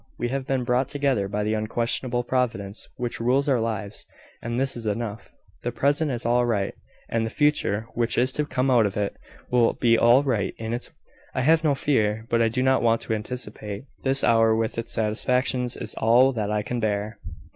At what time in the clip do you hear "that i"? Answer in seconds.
16.31-16.63